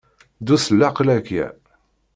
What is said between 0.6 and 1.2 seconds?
s leɛqel